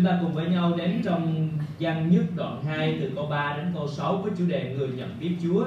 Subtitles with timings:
[0.00, 3.66] Chúng ta cùng với nhau đến trong gian nhất đoạn 2 từ câu 3 đến
[3.74, 5.64] câu 6 với chủ đề người nhận biết Chúa.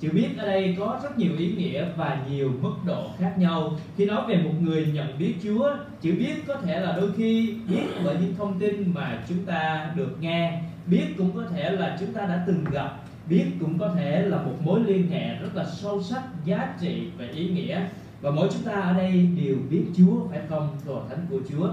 [0.00, 3.72] Chữ biết ở đây có rất nhiều ý nghĩa và nhiều mức độ khác nhau.
[3.96, 5.70] Khi nói về một người nhận biết Chúa,
[6.00, 9.90] chữ biết có thể là đôi khi biết bởi những thông tin mà chúng ta
[9.96, 12.96] được nghe, biết cũng có thể là chúng ta đã từng gặp,
[13.28, 17.08] biết cũng có thể là một mối liên hệ rất là sâu sắc, giá trị
[17.18, 17.80] và ý nghĩa.
[18.20, 20.68] Và mỗi chúng ta ở đây đều biết Chúa phải không?
[20.86, 21.68] Đồ thánh của Chúa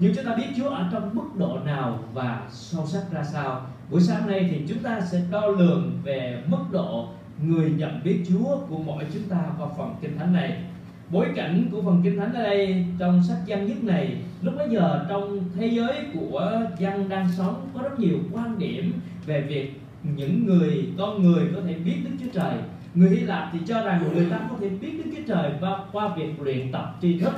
[0.00, 3.66] nhưng chúng ta biết Chúa ở trong mức độ nào và sâu sắc ra sao?
[3.90, 7.08] Buổi sáng nay thì chúng ta sẽ đo lường về mức độ
[7.42, 10.62] người nhận biết Chúa của mỗi chúng ta qua phần kinh thánh này.
[11.10, 14.68] Bối cảnh của phần kinh thánh ở đây trong sách văn nhất này lúc bấy
[14.70, 18.92] giờ trong thế giới của dân đang sống có rất nhiều quan điểm
[19.26, 22.54] về việc những người con người có thể biết Đức Chúa Trời.
[22.94, 25.78] Người Hy Lạp thì cho rằng người ta có thể biết Đức Chúa Trời qua,
[25.92, 27.32] qua việc luyện tập tri thức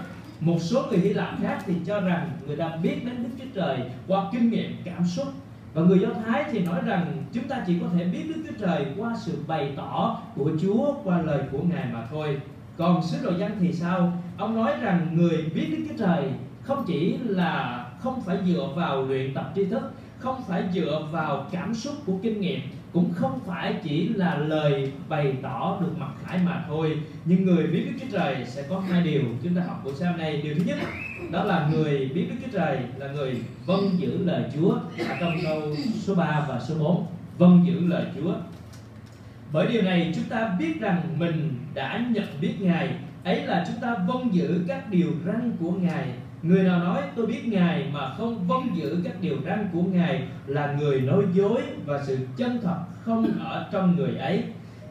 [0.45, 3.50] một số người Hy Lạp khác thì cho rằng người ta biết đến Đức Chúa
[3.55, 5.27] Trời qua kinh nghiệm cảm xúc
[5.74, 8.66] và người Do Thái thì nói rằng chúng ta chỉ có thể biết Đức Chúa
[8.66, 12.41] Trời qua sự bày tỏ của Chúa qua lời của Ngài mà thôi.
[12.77, 14.12] Còn sứ đồ danh thì sao?
[14.39, 16.25] Ông nói rằng người biết Đức Chúa Trời
[16.62, 21.47] không chỉ là không phải dựa vào luyện tập tri thức, không phải dựa vào
[21.53, 22.61] cảm xúc của kinh nghiệm
[22.92, 27.00] cũng không phải chỉ là lời bày tỏ được mặt khải mà thôi.
[27.24, 30.18] Nhưng người biết Đức Chúa Trời sẽ có hai điều chúng ta học buổi sáng
[30.18, 30.40] nay.
[30.42, 30.78] Điều thứ nhất,
[31.30, 34.74] đó là người biết Đức Chúa Trời là người vâng giữ lời Chúa.
[35.08, 35.62] Ở trong câu
[35.94, 37.06] số 3 và số 4
[37.38, 38.34] vâng giữ lời Chúa.
[39.52, 42.88] Bởi điều này chúng ta biết rằng mình đã nhận biết Ngài.
[43.24, 46.08] Ấy là chúng ta vâng giữ các điều răn của Ngài.
[46.42, 50.22] Người nào nói, tôi biết Ngài mà không vâng giữ các điều răn của Ngài
[50.46, 54.42] là người nói dối và sự chân thật không ở trong người ấy.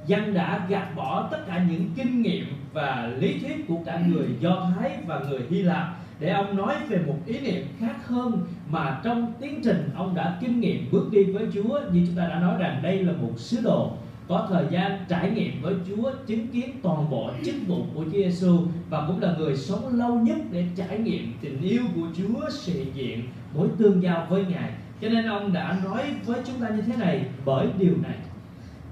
[0.07, 4.27] Dân đã gạt bỏ tất cả những kinh nghiệm và lý thuyết của cả người
[4.39, 8.45] Do Thái và người Hy Lạp để ông nói về một ý niệm khác hơn
[8.69, 12.25] mà trong tiến trình ông đã kinh nghiệm bước đi với Chúa như chúng ta
[12.25, 13.91] đã nói rằng đây là một sứ đồ
[14.27, 18.11] có thời gian trải nghiệm với Chúa, chứng kiến toàn bộ chức vụ của Chúa
[18.11, 18.59] Giêsu
[18.89, 22.85] và cũng là người sống lâu nhất để trải nghiệm tình yêu của Chúa, sự
[22.93, 23.23] diện,
[23.55, 24.71] mối tương giao với Ngài.
[25.01, 28.15] Cho nên ông đã nói với chúng ta như thế này bởi điều này.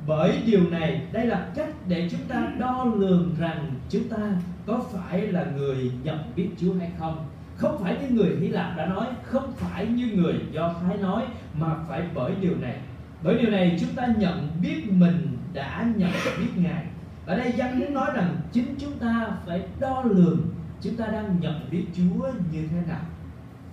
[0.08, 4.18] Bởi điều này, đây là cách để chúng ta đo lường rằng chúng ta
[4.66, 7.26] có phải là người nhận biết Chúa hay không.
[7.56, 11.24] Không phải như người Hy Lạp đã nói, không phải như người Do Thái nói,
[11.60, 12.76] mà phải bởi điều này
[13.24, 16.86] bởi điều này chúng ta nhận biết mình đã nhận biết ngài.
[17.26, 20.42] Ở đây dân muốn nói rằng chính chúng ta phải đo lường
[20.82, 23.02] chúng ta đang nhận biết chúa như thế nào.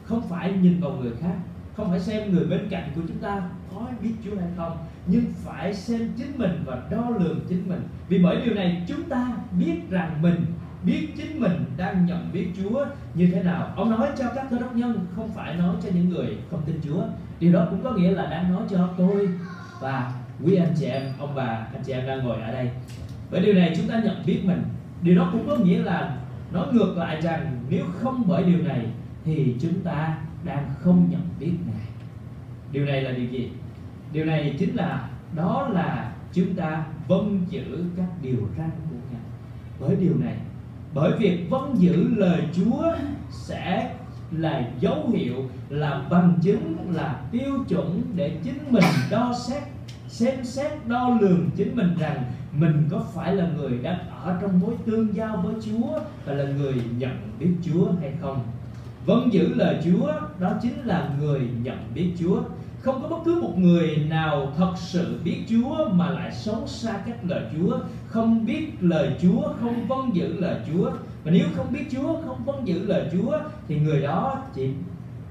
[0.04, 1.36] Không phải nhìn vào người khác,
[1.76, 4.76] không phải xem người bên cạnh của chúng ta có biết Chúa hay không,
[5.06, 7.82] nhưng phải xem chính mình và đo lường chính mình.
[8.08, 10.44] Vì bởi điều này chúng ta biết rằng mình,
[10.84, 12.84] biết chính mình đang nhận biết Chúa
[13.14, 13.72] như thế nào.
[13.76, 16.80] Ông nói cho các cơ đốc nhân, không phải nói cho những người không tin
[16.84, 17.02] Chúa
[17.41, 19.28] điều đó cũng có nghĩa là đang nói cho tôi
[19.80, 20.12] và
[20.44, 22.70] quý anh chị em, ông bà, anh chị em đang ngồi ở đây.
[23.30, 24.62] Bởi điều này chúng ta nhận biết mình.
[25.02, 26.16] Điều đó cũng có nghĩa là
[26.52, 28.86] nói ngược lại rằng nếu không bởi điều này
[29.25, 31.86] thì chúng ta đang không nhận biết ngài.
[32.72, 33.50] Điều này là điều gì?
[34.12, 39.22] Điều này chính là đó là chúng ta vâng giữ các điều răn của ngài.
[39.80, 40.36] Bởi điều này,
[40.94, 42.92] bởi việc vâng giữ lời chúa
[43.30, 43.94] sẽ
[44.32, 45.34] là dấu hiệu,
[45.69, 49.62] là bằng chứng, là tiêu chuẩn để chính mình đo xét,
[50.09, 54.60] xem xét, đo lường chính mình rằng mình có phải là người đang ở trong
[54.60, 58.41] mối tương giao với Chúa và là người nhận biết Chúa hay không.
[59.06, 62.41] Vâng giữ lời Chúa, đó chính là người nhận biết Chúa.
[62.81, 66.93] Không có bất cứ một người nào thật sự biết Chúa mà lại sống xa
[67.06, 70.91] cách lời Chúa, không biết lời Chúa, không vâng giữ lời Chúa
[71.26, 73.38] và nếu không biết Chúa, không vâng giữ lời Chúa,
[73.69, 74.70] thì người đó chỉ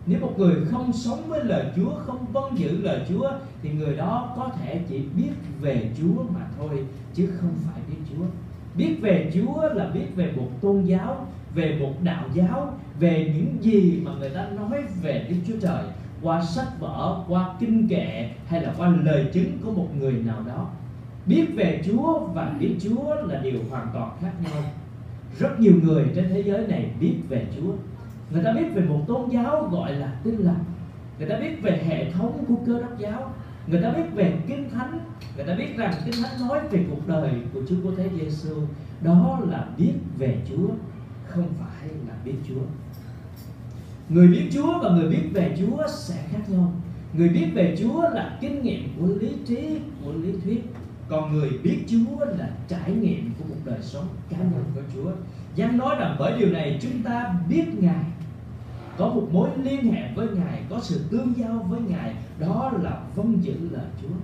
[0.05, 3.95] nếu một người không sống với lời Chúa, không vâng giữ lời Chúa, thì người
[3.95, 8.25] đó có thể chỉ biết về Chúa mà thôi, chứ không phải biết Chúa.
[8.77, 13.63] Biết về Chúa là biết về một tôn giáo, về một đạo giáo, về những
[13.63, 15.83] gì mà người ta nói về Đức Chúa Trời,
[16.21, 20.43] qua sách vở, qua kinh kệ, hay là qua lời chứng của một người nào
[20.47, 20.69] đó.
[21.25, 24.63] Biết về Chúa và biết Chúa là điều hoàn toàn khác nhau
[25.39, 27.71] rất nhiều người trên thế giới này biết về Chúa.
[28.31, 30.63] Người ta biết về một tôn giáo gọi là tin lành.
[31.19, 33.33] Người ta biết về hệ thống của cơ đốc giáo.
[33.67, 34.99] Người ta biết về kinh thánh.
[35.35, 38.55] Người ta biết rằng kinh thánh nói về cuộc đời của Chúa Cứu Thế Giêsu
[39.01, 40.67] đó là biết về Chúa,
[41.27, 42.61] không phải là biết Chúa.
[44.09, 46.71] Người biết Chúa và người biết về Chúa sẽ khác nhau.
[47.13, 50.63] Người biết về Chúa là kinh nghiệm của lý trí, của lý thuyết
[51.09, 55.11] còn người biết Chúa là trải nghiệm của một đời sống cá nhân của Chúa.
[55.55, 58.05] Giăng nói rằng bởi điều này chúng ta biết Ngài,
[58.97, 63.01] có một mối liên hệ với ngài, có sự tương giao với ngài, đó là
[63.15, 64.15] vâng giữ lời chúa.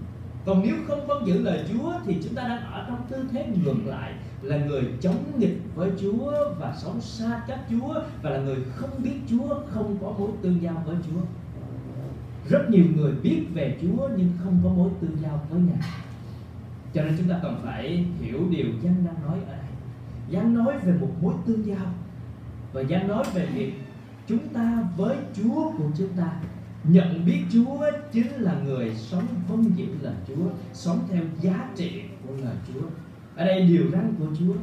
[0.45, 3.47] Còn nếu không vâng giữ lời chúa thì chúng ta đang ở trong tư thế
[3.63, 8.37] ngược lại, là người chống nghịch với chúa và sống xa cách chúa, và là
[8.37, 11.21] người không biết chúa, không có mối tương giao với chúa.
[12.49, 15.89] Rất nhiều người biết về chúa nhưng không có mối tương giao với ngài
[16.93, 19.65] cho nên chúng ta cần phải hiểu điều Giăng đang nói ở đây.
[20.29, 21.93] Giăng nói về một mối tương giao.
[22.73, 23.73] Và Giăng nói về việc
[24.27, 26.33] chúng ta với Chúa của chúng ta.
[26.83, 30.49] Nhận biết Chúa chính là người sống vâng giữ lời Chúa.
[30.73, 32.87] Sống theo giá trị của lời Chúa.
[33.35, 34.53] Ở đây điều răn của Chúa.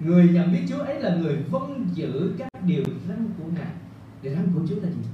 [0.00, 3.72] Người nhận biết Chúa ấy là người vâng giữ các điều răn của Ngài.
[4.22, 5.08] Điều răn của Chúa là gì?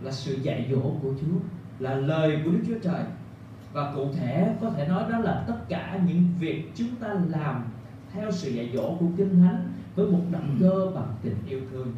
[0.00, 1.38] Là sự dạy dỗ của Chúa.
[1.78, 3.04] Là lời của Đức Chúa Trời
[3.72, 7.64] và cụ thể có thể nói đó là tất cả những việc chúng ta làm
[8.12, 11.92] theo sự dạy dỗ của kinh thánh với một động cơ bằng tình yêu thương.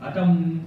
[0.00, 0.58] Ở trong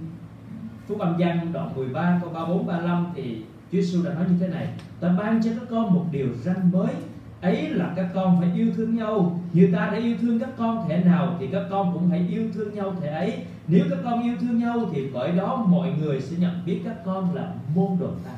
[0.86, 3.42] Phúc âm văn đoạn 13 câu 34 35 thì
[3.72, 4.68] Chúa Giêsu đã nói như thế này:
[5.00, 6.94] Ta ban cho các con một điều răn mới,
[7.40, 9.40] ấy là các con phải yêu thương nhau.
[9.52, 12.42] Như ta đã yêu thương các con thể nào thì các con cũng hãy yêu
[12.54, 13.44] thương nhau thể ấy.
[13.68, 17.04] Nếu các con yêu thương nhau thì bởi đó mọi người sẽ nhận biết các
[17.04, 18.30] con là môn đồ ta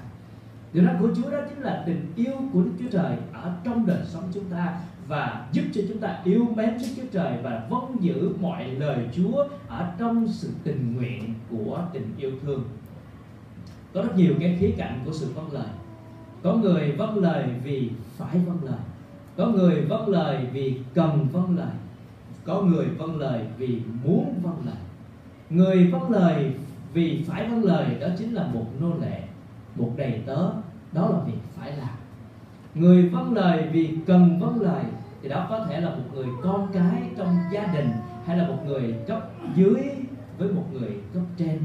[0.73, 3.87] điều đó của Chúa đó chính là tình yêu của Đức Chúa Trời ở trong
[3.87, 7.67] đời sống chúng ta và giúp cho chúng ta yêu mến Đức Chúa Trời và
[7.71, 12.65] vâng giữ mọi lời Chúa ở trong sự tình nguyện của tình yêu thương.
[13.95, 15.69] Có rất nhiều cái khía cạnh của sự vâng lời.
[16.43, 18.81] Có người vâng lời vì phải vâng lời.
[19.37, 21.73] Có người vâng lời vì cần vâng lời.
[22.45, 24.77] Có người vâng lời vì muốn vâng lời.
[25.51, 26.53] Người vâng lời
[26.93, 29.28] vì phải vâng lời đó chính là một nô lệ,
[29.79, 30.51] một đầy tớ,
[30.93, 31.89] đó là việc phải làm.
[32.75, 34.85] Người vâng lời vì cần vâng lời
[35.23, 37.91] thì đó có thể là một người con cái trong gia đình
[38.27, 39.83] hay là một người cấp dưới
[40.39, 41.59] với một người cấp trên.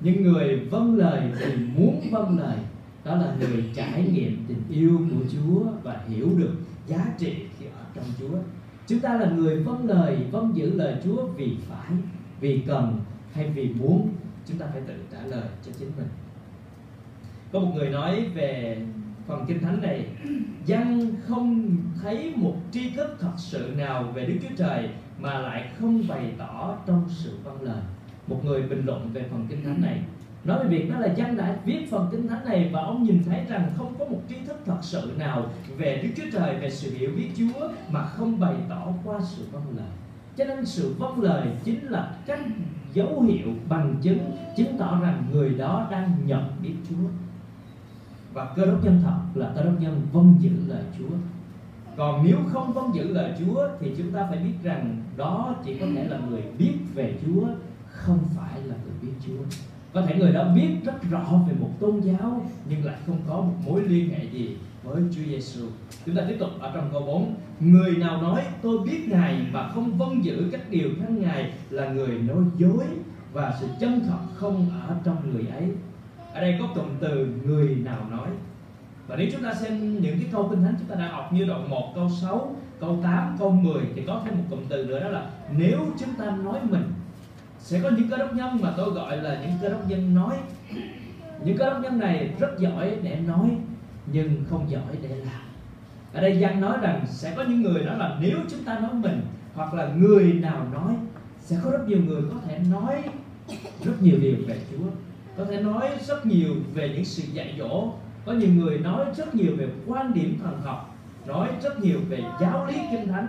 [0.00, 2.58] Nhưng người vâng lời vì muốn vâng lời
[3.04, 6.52] đó là người trải nghiệm tình yêu của Chúa và hiểu được
[6.86, 8.38] giá trị khi ở trong Chúa.
[8.86, 11.90] Chúng ta là người vâng lời vâng giữ lời Chúa vì phải
[12.40, 13.00] vì cần
[13.32, 14.08] hay vì muốn
[14.46, 16.08] chúng ta phải tự trả lời cho chính mình
[17.52, 18.78] có một người nói về
[19.26, 20.06] phần kinh thánh này,
[20.66, 24.88] dân không thấy một tri thức thật sự nào về Đức Chúa Trời
[25.20, 27.82] mà lại không bày tỏ trong sự văn lời.
[28.26, 30.00] Một người bình luận về phần kinh thánh này,
[30.44, 33.24] nói về việc đó là dân đã viết phần kinh thánh này và ông nhìn
[33.24, 36.70] thấy rằng không có một tri thức thật sự nào về Đức Chúa Trời, về
[36.70, 39.88] sự hiểu biết Chúa mà không bày tỏ qua sự vâng lời.
[40.36, 42.40] Cho nên sự vâng lời chính là cách
[42.92, 47.08] dấu hiệu bằng chứng chứng tỏ rằng người đó đang nhận biết Chúa
[48.36, 51.16] và cơ đốc nhân thật là cơ đốc nhân vâng giữ lời Chúa.
[51.96, 55.78] Còn nếu không vâng giữ lời Chúa thì chúng ta phải biết rằng đó chỉ
[55.78, 57.46] có thể là người biết về Chúa,
[57.90, 59.56] không phải là người biết Chúa.
[59.92, 63.34] Có thể người đó biết rất rõ về một tôn giáo, nhưng lại không có
[63.34, 65.66] một mối liên hệ gì với Chúa Giêsu.
[66.06, 69.70] Chúng ta tiếp tục ở trong câu 4 Người nào nói, tôi biết Ngài và
[69.74, 72.84] không vâng giữ các điều thánh Ngài là người nói dối
[73.32, 75.68] và sự chân thật không ở trong người ấy
[76.36, 78.28] ở đây có cụm từ người nào nói?
[79.06, 81.44] Và nếu chúng ta xem những cái câu kinh thánh chúng ta đã học như
[81.44, 85.00] đoạn 1 câu 6 câu 8 câu 10 thì có thêm một cụm từ nữa
[85.00, 86.92] đó là nếu chúng ta nói mình
[87.58, 90.36] sẽ có những cơ đốc nhân mà tôi gọi là những cơ đốc nhân nói.
[91.44, 93.50] Những cơ đốc nhân này rất giỏi để nói
[94.12, 95.42] nhưng không giỏi để làm.
[96.12, 98.94] Ở đây văn nói rằng sẽ có những người đó là nếu chúng ta nói
[98.94, 99.20] mình
[99.54, 100.94] hoặc là người nào nói,
[101.40, 103.02] sẽ có rất nhiều người có thể nói
[103.84, 104.86] rất nhiều điều về Chúa
[105.38, 107.92] có thể nói rất nhiều về những sự dạy dỗ.
[108.24, 112.24] Có nhiều người nói rất nhiều về quan điểm thần học, nói rất nhiều về
[112.40, 113.28] giáo lý kinh thánh.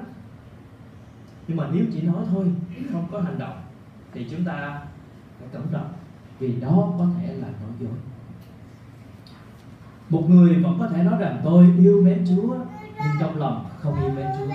[1.47, 2.45] Nhưng mà nếu chỉ nói thôi,
[2.91, 3.61] không có hành động,
[4.13, 4.81] thì chúng ta
[5.39, 5.89] phải cẩn trọng
[6.39, 7.91] vì đó có thể là nói dối.
[10.09, 12.55] Một người vẫn có thể nói rằng, tôi yêu mến Chúa,
[12.97, 14.53] nhưng trong lòng không yêu mến Chúa.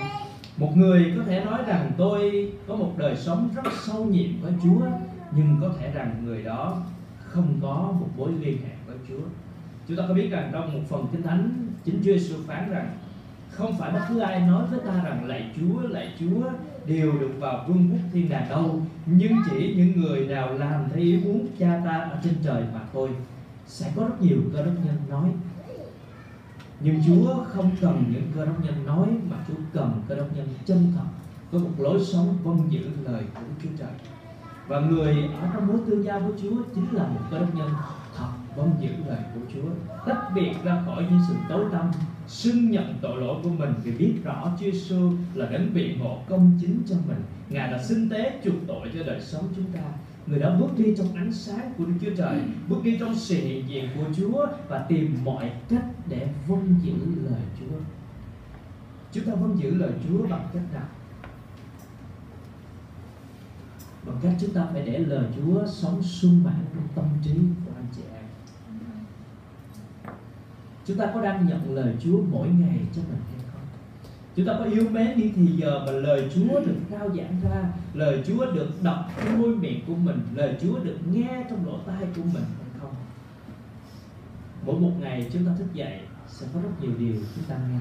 [0.57, 4.53] Một người có thể nói rằng, tôi có một đời sống rất sâu nhiệm với
[4.63, 4.81] Chúa,
[5.31, 6.77] nhưng có thể rằng người đó
[7.33, 9.23] không có một mối liên hệ với Chúa.
[9.87, 12.97] Chúng ta có biết rằng trong một phần kinh thánh, chính Chúa Giêsu phán rằng
[13.49, 16.49] không phải bất cứ ai nói với ta rằng lạy Chúa lạy Chúa
[16.85, 20.99] đều được vào vương quốc thiên đàng đâu, nhưng chỉ những người nào làm theo
[20.99, 23.09] ý muốn cha ta ở trên trời mà thôi.
[23.67, 25.29] Sẽ có rất nhiều cơ đốc nhân nói.
[26.79, 30.47] Nhưng Chúa không cần những cơ đốc nhân nói mà Chúa cần cơ đốc nhân
[30.65, 31.05] chân thật
[31.51, 34.12] có một lối sống vâng giữ lời của Chúa Trời
[34.67, 37.69] và người ở trong mối tương giao của Chúa chính là một cơ nhân
[38.17, 39.69] thật vâng giữ lời của Chúa
[40.05, 41.91] tách biệt ra khỏi những sự tối tâm,
[42.27, 46.17] xưng nhận tội lỗi của mình vì biết rõ Chúa Giêsu là đấng biện hộ
[46.29, 47.21] công chính cho mình.
[47.49, 49.81] Ngài đã sinh tế chuộc tội cho đời sống chúng ta.
[50.27, 52.39] Người đã bước đi trong ánh sáng của Đức Chúa Trời
[52.69, 56.93] bước đi trong sự hiện diện của Chúa và tìm mọi cách để vâng giữ
[57.29, 57.77] lời Chúa.
[59.11, 60.87] Chúng ta vâng giữ lời Chúa bằng cách nào?
[64.05, 67.71] Bằng cách chúng ta phải để lời Chúa sống sung mãn trong tâm trí của
[67.75, 68.23] anh chị em.
[70.85, 73.61] Chúng ta có đang nhận lời Chúa mỗi ngày cho mình hay không?
[74.35, 77.63] Chúng ta có yêu mến đi thì giờ mà lời Chúa được rao giảng ra,
[77.93, 81.77] lời Chúa được đọc trong môi miệng của mình, lời Chúa được nghe trong lỗ
[81.87, 82.95] tai của mình hay không?
[84.65, 87.79] Mỗi một ngày chúng ta thức dậy sẽ có rất nhiều điều chúng ta nghe.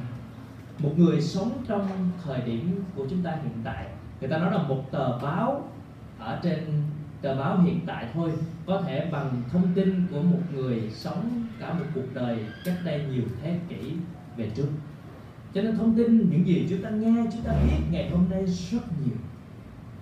[0.79, 3.87] Một người sống trong thời điểm của chúng ta hiện tại,
[4.21, 5.69] người ta nói là một tờ báo
[6.25, 6.59] ở trên
[7.23, 8.31] tờ báo hiện tại thôi,
[8.67, 13.05] có thể bằng thông tin của một người sống cả một cuộc đời cách đây
[13.13, 13.93] nhiều thế kỷ
[14.37, 14.69] về trước.
[15.55, 18.47] Cho nên thông tin những gì chúng ta nghe, chúng ta biết ngày hôm nay
[18.47, 19.17] rất nhiều.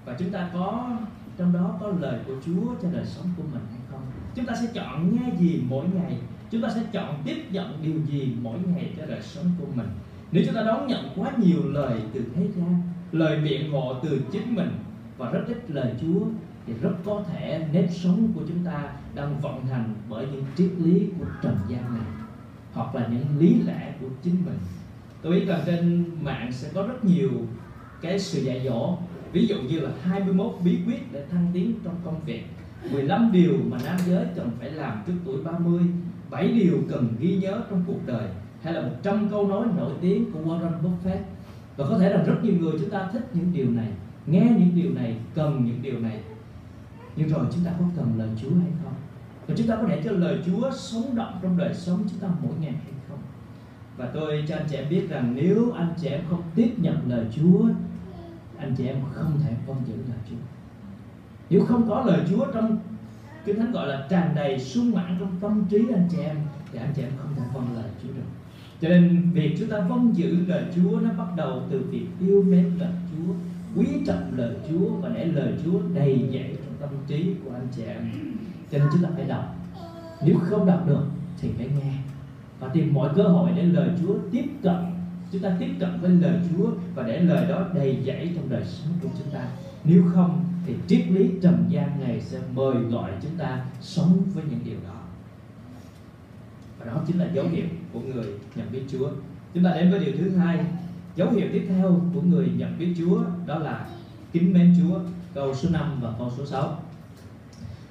[0.05, 0.97] Và chúng ta có,
[1.39, 4.01] trong đó có lời của Chúa cho đời sống của mình hay không?
[4.35, 6.17] Chúng ta sẽ chọn nghe gì mỗi ngày?
[6.51, 9.89] Chúng ta sẽ chọn tiếp nhận điều gì mỗi ngày cho đời sống của mình?
[10.33, 14.23] Nếu chúng ta đón nhận quá nhiều lời từ thế gian, lời biện hộ từ
[14.33, 14.71] chính mình
[15.21, 16.21] và rất ít lời Chúa
[16.67, 20.71] thì rất có thể nếp sống của chúng ta đang vận hành bởi những triết
[20.79, 22.07] lý của trần gian này,
[22.73, 24.59] hoặc là những lý lẽ của chính mình.
[25.23, 27.31] Tôi biết rằng trên mạng sẽ có rất nhiều
[28.01, 28.99] cái sự dạy dỗ,
[29.33, 32.45] ví dụ như là 21 bí quyết để thăng tiến trong công việc
[32.93, 35.81] 15 điều mà nam giới cần phải làm trước tuổi 30
[36.31, 38.29] 7 điều cần ghi nhớ trong cuộc đời,
[38.63, 41.21] hay là 100 câu nói nổi tiếng của Warren Buffett.
[41.77, 43.89] Và có thể là rất nhiều người chúng ta thích những điều này
[44.27, 46.21] nghe những điều này, cần những điều này.
[47.17, 48.95] Nhưng rồi chúng ta có cần lời Chúa hay không?
[49.47, 52.29] Và chúng ta có để cho lời Chúa sống động trong đời sống chúng ta
[52.43, 53.19] mỗi ngày hay không?
[53.97, 56.97] Và tôi cho anh chị em biết rằng nếu anh chị em không tiếp nhận
[57.09, 57.69] lời Chúa,
[58.59, 60.37] anh chị em không thể phong giữ lời Chúa.
[61.51, 62.79] Nếu không có lời Chúa trong
[63.45, 66.37] kinh thánh gọi là tràn đầy sung mãn trong tâm trí anh chị em,
[66.73, 68.29] thì anh chị em không thể vâng lời Chúa được.
[68.81, 72.43] Cho nên việc chúng ta vâng giữ lời Chúa nó bắt đầu từ việc yêu
[72.43, 73.33] mến lời Chúa
[73.77, 77.69] quý trọng lời Chúa và để lời Chúa đầy dẫy trong tâm trí của anh
[77.77, 78.11] chị em.
[78.73, 79.57] Cho nên chúng ta phải đọc.
[80.25, 81.05] Nếu không đọc được
[81.41, 81.93] thì phải nghe.
[82.61, 84.77] Và tìm mọi cơ hội để lời Chúa tiếp cận.
[85.33, 88.65] Chúng ta tiếp cận với lời Chúa và để lời đó đầy dẫy trong đời
[88.65, 89.49] sống của chúng ta.
[89.85, 94.45] Nếu không thì triết lý trần gian này sẽ mời gọi chúng ta sống với
[94.51, 95.01] những điều đó.
[96.79, 98.25] Và đó chính là dấu hiệu của người
[98.55, 99.11] nhận biết Chúa.
[99.55, 100.65] Chúng ta đến với điều thứ hai
[101.17, 103.89] dấu hiệu tiếp theo của người nhận biết Chúa đó là
[104.33, 104.99] kính mến Chúa,
[105.35, 106.79] câu số 5 và câu số 6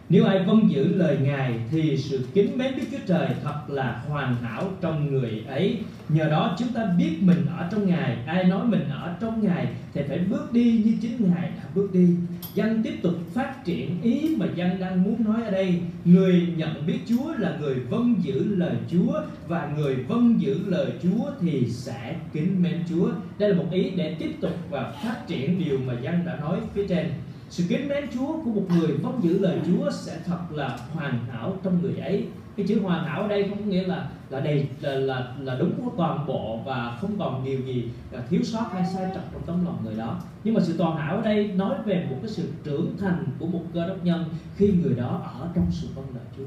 [0.09, 4.03] nếu ai vâng giữ lời Ngài thì sự kính mến Đức Chúa Trời thật là
[4.07, 5.77] hoàn hảo trong người ấy.
[6.09, 8.17] Nhờ đó chúng ta biết mình ở trong Ngài.
[8.25, 11.89] Ai nói mình ở trong Ngài thì phải bước đi như chính Ngài đã bước
[11.93, 12.07] đi.
[12.55, 15.81] danh tiếp tục phát triển ý mà danh đang muốn nói ở đây.
[16.05, 20.91] Người nhận biết Chúa là người vâng giữ lời Chúa và người vâng giữ lời
[21.03, 23.11] Chúa thì sẽ kính mến Chúa.
[23.39, 26.59] Đây là một ý để tiếp tục và phát triển điều mà danh đã nói
[26.73, 27.11] phía trên
[27.49, 31.25] sự kính mến Chúa của một người vâng giữ lời Chúa sẽ thật là hoàn
[31.31, 32.27] hảo trong người ấy.
[32.57, 35.55] Cái chữ hoàn hảo ở đây không có nghĩa là là đầy là là, là
[35.59, 39.23] đúng của toàn bộ và không còn điều gì là thiếu sót hay sai trật
[39.33, 40.21] trong tấm lòng người đó.
[40.43, 43.45] Nhưng mà sự toàn hảo ở đây nói về một cái sự trưởng thành của
[43.45, 44.25] một cơ đốc nhân
[44.55, 46.43] khi người đó ở trong sự vâng lời Chúa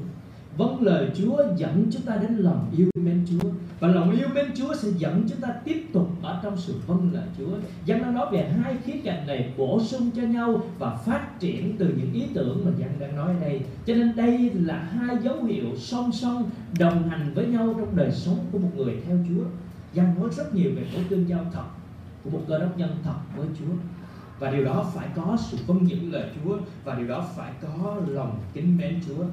[0.57, 4.45] vâng lời Chúa dẫn chúng ta đến lòng yêu mến Chúa và lòng yêu mến
[4.55, 7.57] Chúa sẽ dẫn chúng ta tiếp tục ở trong sự vâng lời Chúa.
[7.85, 11.75] Giăng đang nói về hai khía cạnh này bổ sung cho nhau và phát triển
[11.77, 13.61] từ những ý tưởng mà Giăng đang nói ở đây.
[13.85, 18.11] Cho nên đây là hai dấu hiệu song song đồng hành với nhau trong đời
[18.11, 19.43] sống của một người theo Chúa.
[19.93, 21.65] Giăng nói rất nhiều về mối tương giao thật
[22.23, 23.73] của một cơ đốc nhân thật với Chúa
[24.39, 27.97] và điều đó phải có sự vâng giữ lời Chúa và điều đó phải có
[28.07, 29.23] lòng kính mến Chúa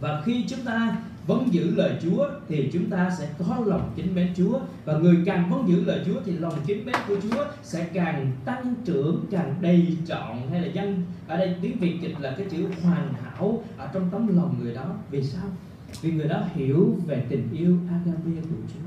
[0.00, 4.14] và khi chúng ta vẫn giữ lời Chúa thì chúng ta sẽ có lòng kính
[4.14, 4.58] mến Chúa.
[4.84, 8.32] Và người càng vẫn giữ lời Chúa thì lòng kính mến của Chúa sẽ càng
[8.44, 10.36] tăng trưởng, càng đầy trọn.
[10.50, 14.08] Hay là dân, ở đây tiếng Việt dịch là cái chữ hoàn hảo ở trong
[14.12, 14.94] tấm lòng người đó.
[15.10, 15.44] Vì sao?
[16.02, 18.80] Vì người đó hiểu về tình yêu agape của Chúa.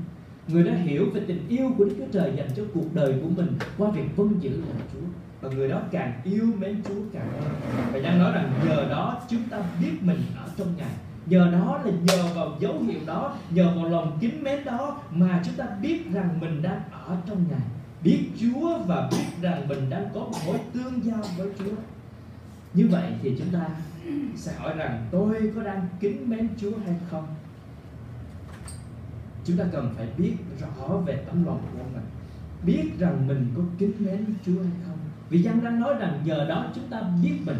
[0.54, 3.28] Người đó hiểu về tình yêu của Đức Chúa Trời dành cho cuộc đời của
[3.36, 3.48] mình
[3.78, 5.06] qua việc vâng giữ lời Chúa
[5.40, 7.52] và người đó càng yêu mến Chúa càng hơn.
[7.92, 10.90] Và đang nói rằng nhờ đó chúng ta biết mình ở trong Ngài.
[11.26, 15.42] Nhờ đó là nhờ vào dấu hiệu đó, nhờ vào lòng kính mến đó mà
[15.44, 17.60] chúng ta biết rằng mình đang ở trong ngài.
[18.04, 21.74] Biết Chúa và biết rằng mình đang có một mối tương giao với Chúa.
[22.74, 23.66] Như vậy thì chúng ta
[24.36, 27.26] sẽ hỏi rằng tôi có đang kính mến Chúa hay không?
[29.44, 32.04] Chúng ta cần phải biết rõ về tấm lòng của mình.
[32.62, 34.89] Biết rằng mình có kính mến Chúa hay không?
[35.30, 37.58] Vì giang đang nói rằng nhờ đó chúng ta biết mình.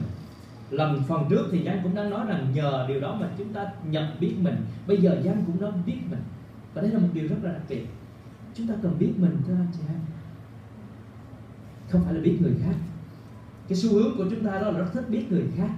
[0.70, 3.72] Lần phần trước thì Giang cũng đang nói rằng nhờ điều đó mà chúng ta
[3.90, 4.56] nhận biết mình.
[4.86, 6.20] Bây giờ Giang cũng đã biết mình.
[6.74, 7.86] Và đây là một điều rất là đặc biệt.
[8.54, 10.00] Chúng ta cần biết mình thưa anh chị em
[11.88, 12.74] không phải là biết người khác.
[13.68, 15.70] Cái xu hướng của chúng ta đó là rất thích biết người khác.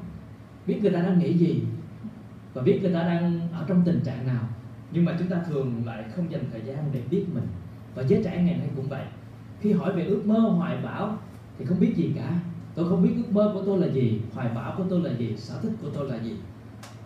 [0.67, 1.63] Biết người ta đang nghĩ gì
[2.55, 4.49] và biết người ta đang ở trong tình trạng nào.
[4.93, 7.47] Nhưng mà chúng ta thường lại không dành thời gian để biết mình.
[7.95, 9.05] Và giới trẻ ngày nay cũng vậy.
[9.61, 11.19] Khi hỏi về ước mơ, hoài bão
[11.59, 12.41] thì không biết gì cả.
[12.75, 15.37] Tôi không biết ước mơ của tôi là gì, hoài bão của tôi là gì,
[15.37, 16.33] sở thích của tôi là gì.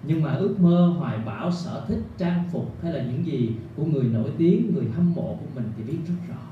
[0.02, 3.84] Nhưng mà ước mơ, hoài bão, sở thích, trang phục hay là những gì của
[3.84, 6.42] người nổi tiếng, người hâm mộ của mình thì biết rất rõ.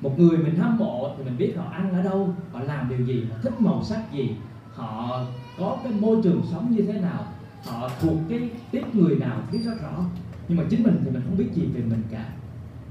[0.00, 3.06] Một người mình hâm mộ thì mình biết họ ăn ở đâu, họ làm điều
[3.06, 4.30] gì, họ thích màu sắc gì,
[4.74, 5.24] họ
[5.58, 7.24] có cái môi trường sống như thế nào,
[7.66, 10.04] họ thuộc cái tiếp người nào biết rất rõ.
[10.48, 12.32] Nhưng mà chính mình thì mình không biết gì về mình cả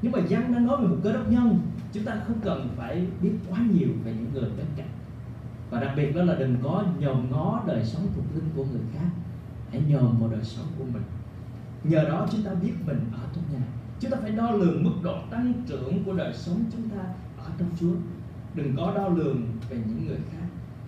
[0.02, 1.60] nhưng mà Giăng đang nói về một cơ đốc nhân.
[1.94, 4.90] Chúng ta không cần phải biết quá nhiều về những người bên cạnh.
[5.70, 8.82] Và đặc biệt đó là đừng có nhòm ngó đời sống thuộc linh của người
[8.94, 9.10] khác.
[9.72, 11.04] Hãy nhòm vào đời sống của mình.
[11.84, 13.66] Nhờ đó chúng ta biết mình ở trong nhà.
[14.00, 17.04] Chúng ta phải đo lường mức độ tăng trưởng của đời sống chúng ta
[17.38, 17.94] ở trong Chúa.
[18.56, 20.48] Đừng có đo lường về những người khác.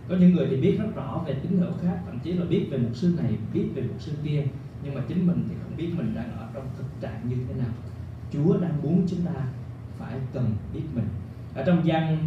[0.10, 2.68] Có những người thì biết rất rõ về tín hữu khác, thậm chí là biết
[2.72, 4.44] về một sư này, biết về một sư kia,
[4.84, 7.54] nhưng mà chính mình thì không biết mình đang ở trong thực trạng như thế
[7.54, 7.72] nào.
[8.34, 9.42] Chúa đang muốn chúng ta
[10.00, 11.06] phải cần biết mình.
[11.56, 12.18] Ở trong gian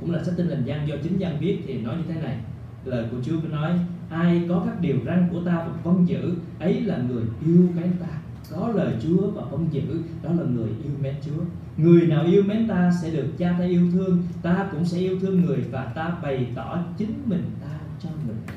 [0.00, 2.36] cũng là sách tin lành gian do chính gian viết thì nói như thế này.
[2.84, 3.78] Lời của Chúa có nói,
[4.10, 7.92] ai có các điều răn của ta và vâng giữ, ấy là người yêu mến
[8.00, 8.18] ta.
[8.50, 11.42] Có lời Chúa và vâng giữ, đó là người yêu mến Chúa.
[11.76, 15.18] Người nào yêu mến ta sẽ được cha ta yêu thương, ta cũng sẽ yêu
[15.20, 18.56] thương người và ta bày tỏ chính mình ta cho người ấy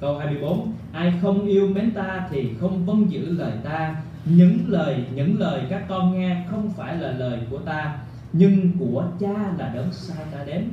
[0.00, 3.96] câu 24 ai không yêu mến ta thì không vâng giữ lời ta
[4.30, 7.98] những lời những lời các con nghe không phải là lời của ta,
[8.32, 10.68] nhưng của cha là đấng sai ta đến.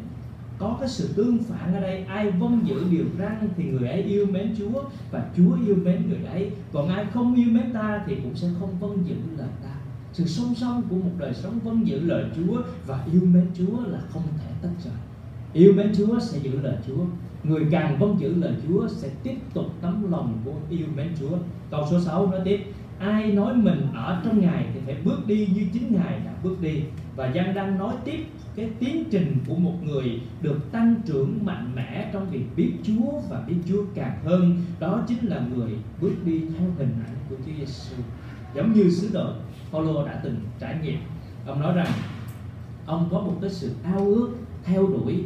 [0.58, 4.02] Có cái sự tương phản ở đây, ai vâng giữ điều răn thì người ấy
[4.02, 6.52] yêu mến Chúa, và Chúa yêu mến người ấy.
[6.74, 9.70] Còn ai không yêu mến ta thì cũng sẽ không vâng giữ lời ta.
[10.14, 13.86] Sự song song của một đời sống vâng giữ lời Chúa và yêu mến Chúa
[13.88, 14.94] là không thể tách rời.
[15.54, 17.06] Yêu mến Chúa sẽ giữ lời Chúa.
[17.44, 21.38] Người càng vâng giữ lời Chúa sẽ tiếp tục tấm lòng của yêu mến Chúa.
[21.72, 22.60] Câu số 6 nói tiếp
[23.00, 26.62] ai nói mình ở trong ngài thì phải bước đi như chính ngài đã bước
[26.62, 26.82] đi.
[27.16, 31.72] Và Giang đang nói tiếp, cái tiến trình của một người được tăng trưởng mạnh
[31.76, 36.16] mẽ trong việc biết Chúa và biết Chúa càng hơn, đó chính là người bước
[36.26, 37.96] đi theo hình ảnh của Chúa Giêsu
[38.56, 39.30] giống như sứ đồ
[39.72, 41.00] Paulo đã từng trải nghiệm.
[41.46, 41.88] Ông nói rằng,
[42.86, 44.30] ông có một cái sự ao ước
[44.64, 45.24] theo đuổi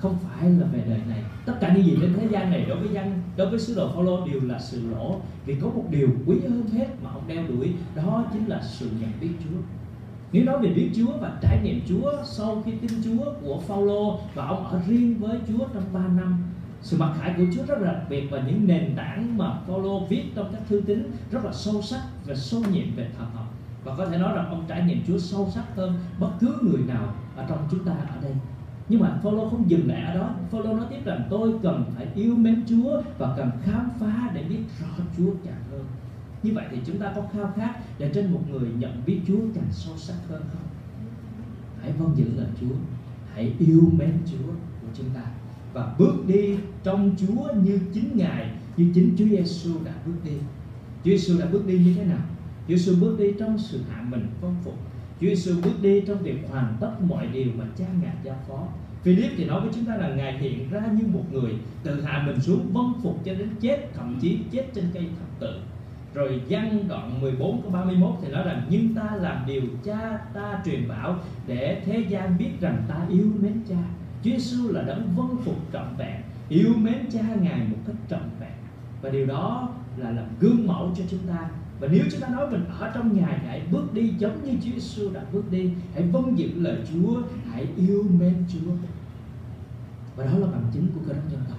[0.00, 1.22] không phải là về đời này.
[1.46, 3.88] Tất cả những gì trên thế gian này đối với dân, đối với sứ đồ
[3.88, 5.20] Phaolô đều là sự lỗ.
[5.46, 8.90] Vì có một điều quý hơn hết mà ông đeo đuổi, đó chính là sự
[9.00, 9.56] nhận biết Chúa.
[10.32, 14.18] Nếu nói về biết Chúa và trải nghiệm Chúa sau khi tin Chúa của Phaolô
[14.34, 16.44] và ông ở riêng với Chúa trong 3 năm,
[16.82, 20.06] sự mặc khải của Chúa rất là đặc biệt và những nền tảng mà Phaolô
[20.06, 23.54] viết trong các thư tín rất là sâu sắc và sâu nhiệm về thần học
[23.84, 26.80] và có thể nói rằng ông trải nghiệm Chúa sâu sắc hơn bất cứ người
[26.86, 28.32] nào ở trong chúng ta ở đây
[28.90, 30.34] nhưng mà Phaolô không dừng lại ở đó.
[30.50, 34.42] Phaolô nói tiếp rằng tôi cần phải yêu mến Chúa và cần khám phá để
[34.42, 35.84] biết rõ Chúa càng hơn.
[36.42, 39.38] Như vậy thì chúng ta có khao khát để trên một người nhận biết Chúa
[39.54, 40.68] càng sâu sắc hơn không?
[41.82, 42.74] Hãy vâng giữ lời Chúa.
[43.34, 45.22] Hãy yêu mến Chúa của chúng ta.
[45.72, 50.36] Và bước đi trong Chúa như chính Ngài, như chính Chúa Giêsu đã bước đi.
[51.04, 52.22] Chúa Giêsu đã bước đi như thế nào?
[52.68, 54.89] Chúa Giêsu bước đi trong sự hạ mình vâng phục
[55.20, 58.66] Chúa Giêsu bước đi trong việc hoàn tất mọi điều mà cha ngài giao phó.
[59.02, 61.52] Philip thì nói với chúng ta là ngài hiện ra như một người
[61.82, 65.40] tự hạ mình xuống vâng phục cho đến chết, thậm chí chết trên cây thập
[65.40, 65.60] tự.
[66.14, 70.62] Rồi văn đoạn 14 câu 31 thì nói rằng, nhưng ta làm điều cha ta
[70.64, 73.82] truyền bảo để thế gian biết rằng ta yêu mến cha.
[74.24, 78.30] Chúa Giêsu là đấng vâng phục trọn vẹn, yêu mến cha ngài một cách trọn
[78.40, 78.52] vẹn.
[79.02, 81.48] Và điều đó là làm gương mẫu cho chúng ta
[81.80, 84.70] và nếu chúng ta nói mình ở trong ngài hãy bước đi giống như Chúa
[84.74, 85.70] Giêsu đã bước đi.
[85.94, 88.72] Hãy vâng giữ lời Chúa, hãy yêu mến Chúa.
[90.16, 91.58] Và đó là bằng chứng của cơ đốc nhân tộc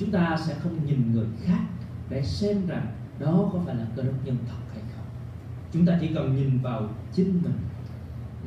[0.00, 1.60] chúng ta sẽ không nhìn người khác
[2.10, 2.86] để xem rằng
[3.18, 5.06] đó có phải là cơ đốc nhân thật hay không.
[5.72, 7.52] Chúng ta chỉ cần nhìn vào chính mình.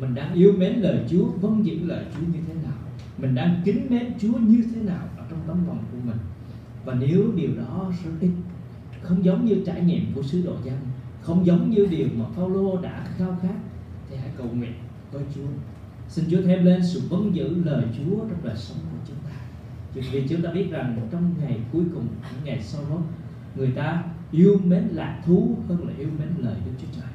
[0.02, 2.78] Mình đang yêu mến lời Chúa vâng giữ lời Chúa như thế nào?
[3.18, 6.18] Mình đang kính mến Chúa như thế nào ở trong tấm lòng của mình?
[6.86, 8.32] Và nếu điều đó rất ít
[9.04, 10.78] không giống như trải nghiệm của sứ đồ dân
[11.24, 13.56] không giống như điều mà Phaolô đã khao khát.
[14.10, 14.74] Thì hãy cầu nguyện
[15.12, 15.48] với Chúa.
[16.10, 19.36] Xin Chúa thêm lên sự vấn giữ lời Chúa trong đời sống của chúng ta.
[19.94, 23.02] Vì chúng ta biết rằng trong ngày cuối cùng, những ngày sau đó,
[23.56, 27.10] người ta yêu mến lạc thú hơn là yêu mến lời Đức Chúa Trời.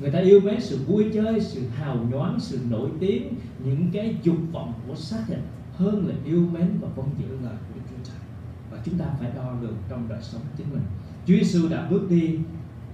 [0.00, 4.16] Người ta yêu mến sự vui chơi, sự hào nhoáng, sự nổi tiếng, những cái
[4.22, 5.38] dục vọng của xác thịt
[5.76, 8.16] hơn là yêu mến và vâng giữ lời của Đức Chúa Trời
[8.84, 10.82] chúng ta phải đo lường trong đời sống chính mình.
[11.26, 12.38] Chúa Giêsu đã bước đi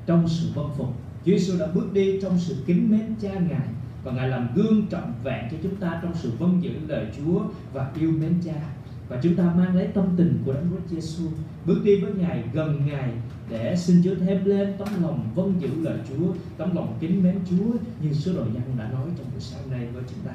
[0.07, 0.89] trong sự vâng phục.
[1.25, 3.69] Chúa Giêsu đã bước đi trong sự kính mến cha ngài
[4.05, 7.43] và ngài làm gương trọng vẹn cho chúng ta trong sự vâng giữ lời Chúa
[7.73, 8.61] và yêu mến cha.
[9.09, 11.25] Và chúng ta mang lấy tâm tình của Đấng Christ Giêsu
[11.67, 13.13] bước đi với ngài gần ngài
[13.51, 17.39] để xin Chúa thêm lên tấm lòng vâng giữ lời Chúa, tấm lòng kính mến
[17.51, 17.73] Chúa
[18.03, 20.33] như sứ đồ nhân đã nói trong buổi sáng nay với chúng ta.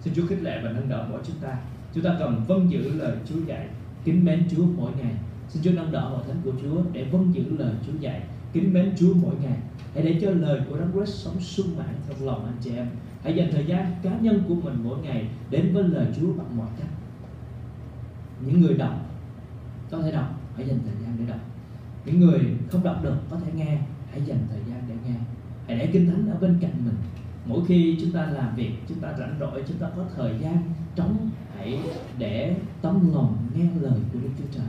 [0.00, 1.56] Xin Chúa khích lệ và nâng đỡ mỗi chúng ta.
[1.94, 3.68] Chúng ta cần vâng giữ lời Chúa dạy
[4.04, 5.14] kính mến Chúa mỗi ngày.
[5.48, 8.22] Xin Chúa nâng đỡ hội thánh của Chúa để vâng giữ lời Chúa dạy.
[8.52, 9.58] Kính mến Chúa mỗi ngày.
[9.94, 12.86] Hãy để cho lời của Đấng Christ sống sung mãn trong lòng anh chị em.
[13.22, 16.56] Hãy dành thời gian cá nhân của mình mỗi ngày đến với lời Chúa bằng
[16.56, 16.88] mọi cách.
[18.46, 18.94] Những người đọc,
[19.90, 21.40] có thể đọc, hãy dành thời gian để đọc.
[22.04, 23.78] Những người không đọc được, có thể nghe,
[24.10, 25.14] hãy dành thời gian để nghe.
[25.66, 26.96] Hãy để kinh thánh ở bên cạnh mình.
[27.46, 30.56] Mỗi khi chúng ta làm việc, chúng ta rảnh rỗi, chúng ta có thời gian
[30.96, 31.78] trống hãy
[32.18, 34.66] để tấm lòng nghe lời của Đức Chúa Trời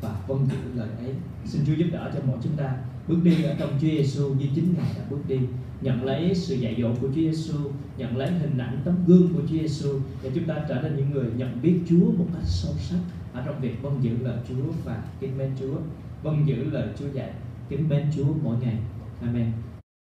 [0.00, 1.14] và vâng giữ lời ấy.
[1.44, 2.76] Xin Chúa giúp đỡ cho mỗi chúng ta
[3.08, 5.38] bước đi ở trong Chúa Giêsu như chính Ngài đã bước đi.
[5.80, 7.58] Nhận lấy sự dạy dỗ của Chúa Giêsu
[7.96, 11.10] nhận lấy hình ảnh tấm gương của Chúa Giêsu để chúng ta trở thành những
[11.10, 12.98] người nhận biết Chúa một cách sâu sắc
[13.32, 15.76] ở trong việc vâng giữ lời Chúa và kính mến Chúa.
[16.22, 17.30] Vâng giữ lời Chúa dạy,
[17.68, 18.78] kính mến Chúa mỗi ngày.
[19.20, 19.52] Amen.